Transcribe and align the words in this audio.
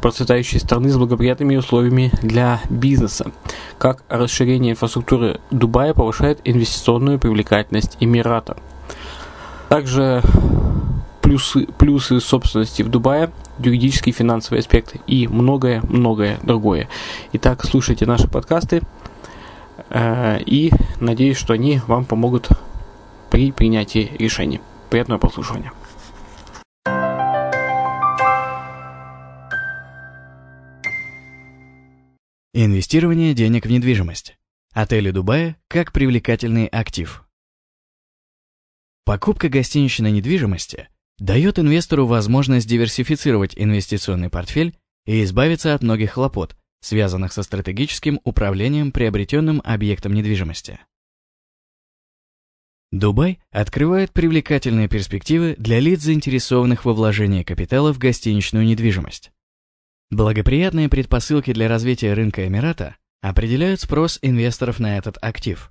процветающей 0.00 0.60
страны 0.60 0.90
с 0.90 0.96
благоприятными 0.96 1.56
условиями 1.56 2.10
для 2.22 2.60
бизнеса. 2.70 3.30
Как 3.78 4.02
расширение 4.08 4.72
инфраструктуры 4.72 5.40
Дубая 5.50 5.94
повышает 5.94 6.40
инвестиционную 6.44 7.18
привлекательность 7.18 7.96
Эмирата. 8.00 8.56
Также 9.68 10.22
плюсы, 11.20 11.66
плюсы 11.66 12.20
собственности 12.20 12.82
в 12.82 12.88
Дубае, 12.88 13.30
юридические 13.58 14.12
и 14.12 14.16
финансовые 14.16 14.60
аспекты 14.60 15.00
и 15.06 15.28
многое-многое 15.28 16.38
другое. 16.42 16.88
Итак, 17.34 17.64
слушайте 17.64 18.06
наши 18.06 18.28
подкасты 18.28 18.82
э, 19.90 20.40
и 20.46 20.72
надеюсь, 21.00 21.36
что 21.36 21.52
они 21.52 21.80
вам 21.86 22.04
помогут 22.04 22.48
при 23.30 23.52
принятии 23.52 24.10
решений. 24.18 24.60
Приятного 24.88 25.18
прослушивания. 25.18 25.72
Инвестирование 32.60 33.34
денег 33.34 33.66
в 33.66 33.70
недвижимость. 33.70 34.36
Отели 34.72 35.12
Дубая 35.12 35.56
как 35.68 35.92
привлекательный 35.92 36.66
актив. 36.66 37.24
Покупка 39.04 39.48
гостиничной 39.48 40.10
недвижимости 40.10 40.88
дает 41.20 41.60
инвестору 41.60 42.06
возможность 42.06 42.66
диверсифицировать 42.66 43.52
инвестиционный 43.54 44.28
портфель 44.28 44.76
и 45.06 45.22
избавиться 45.22 45.72
от 45.72 45.84
многих 45.84 46.14
хлопот, 46.14 46.56
связанных 46.80 47.32
со 47.32 47.44
стратегическим 47.44 48.18
управлением 48.24 48.90
приобретенным 48.90 49.62
объектом 49.64 50.12
недвижимости. 50.12 50.80
Дубай 52.90 53.38
открывает 53.52 54.10
привлекательные 54.10 54.88
перспективы 54.88 55.54
для 55.58 55.78
лиц, 55.78 56.00
заинтересованных 56.00 56.84
во 56.84 56.92
вложении 56.92 57.44
капитала 57.44 57.94
в 57.94 57.98
гостиничную 57.98 58.66
недвижимость. 58.66 59.30
Благоприятные 60.10 60.88
предпосылки 60.88 61.52
для 61.52 61.68
развития 61.68 62.14
рынка 62.14 62.46
Эмирата 62.46 62.96
определяют 63.20 63.82
спрос 63.82 64.18
инвесторов 64.22 64.80
на 64.80 64.96
этот 64.96 65.18
актив, 65.20 65.70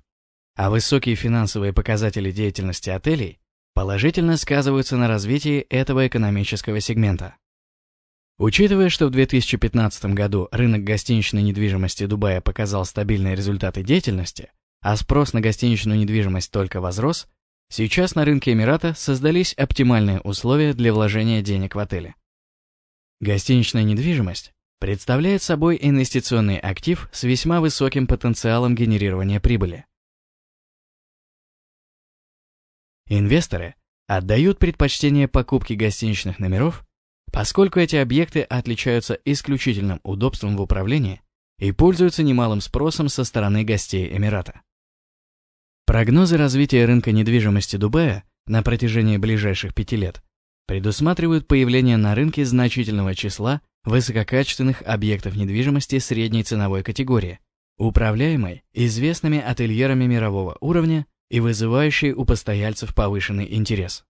а 0.54 0.70
высокие 0.70 1.16
финансовые 1.16 1.72
показатели 1.72 2.30
деятельности 2.30 2.88
отелей 2.88 3.40
положительно 3.74 4.36
сказываются 4.36 4.96
на 4.96 5.08
развитии 5.08 5.60
этого 5.70 6.06
экономического 6.06 6.78
сегмента. 6.78 7.34
Учитывая, 8.38 8.90
что 8.90 9.08
в 9.08 9.10
2015 9.10 10.14
году 10.14 10.46
рынок 10.52 10.84
гостиничной 10.84 11.42
недвижимости 11.42 12.06
Дубая 12.06 12.40
показал 12.40 12.84
стабильные 12.84 13.34
результаты 13.34 13.82
деятельности, 13.82 14.52
а 14.80 14.94
спрос 14.94 15.32
на 15.32 15.40
гостиничную 15.40 15.98
недвижимость 15.98 16.52
только 16.52 16.80
возрос, 16.80 17.26
сейчас 17.70 18.14
на 18.14 18.24
рынке 18.24 18.52
Эмирата 18.52 18.94
создались 18.94 19.54
оптимальные 19.54 20.20
условия 20.20 20.74
для 20.74 20.92
вложения 20.92 21.42
денег 21.42 21.74
в 21.74 21.80
отели. 21.80 22.14
Гостиничная 23.20 23.82
недвижимость 23.82 24.52
представляет 24.78 25.42
собой 25.42 25.76
инвестиционный 25.80 26.58
актив 26.58 27.08
с 27.12 27.24
весьма 27.24 27.60
высоким 27.60 28.06
потенциалом 28.06 28.76
генерирования 28.76 29.40
прибыли. 29.40 29.86
Инвесторы 33.08 33.74
отдают 34.06 34.60
предпочтение 34.60 35.26
покупке 35.26 35.74
гостиничных 35.74 36.38
номеров, 36.38 36.86
поскольку 37.32 37.80
эти 37.80 37.96
объекты 37.96 38.42
отличаются 38.42 39.14
исключительным 39.24 39.98
удобством 40.04 40.56
в 40.56 40.60
управлении 40.60 41.20
и 41.58 41.72
пользуются 41.72 42.22
немалым 42.22 42.60
спросом 42.60 43.08
со 43.08 43.24
стороны 43.24 43.64
гостей 43.64 44.16
Эмирата. 44.16 44.62
Прогнозы 45.86 46.36
развития 46.36 46.84
рынка 46.84 47.10
недвижимости 47.10 47.76
Дубая 47.76 48.22
на 48.46 48.62
протяжении 48.62 49.16
ближайших 49.16 49.74
пяти 49.74 49.96
лет 49.96 50.22
предусматривают 50.68 51.48
появление 51.48 51.96
на 51.96 52.14
рынке 52.14 52.44
значительного 52.44 53.14
числа 53.14 53.62
высококачественных 53.84 54.82
объектов 54.82 55.34
недвижимости 55.34 55.98
средней 55.98 56.44
ценовой 56.44 56.82
категории, 56.82 57.40
управляемой 57.78 58.64
известными 58.74 59.40
ательерами 59.40 60.04
мирового 60.04 60.58
уровня 60.60 61.06
и 61.30 61.40
вызывающей 61.40 62.12
у 62.12 62.26
постояльцев 62.26 62.94
повышенный 62.94 63.48
интерес. 63.50 64.04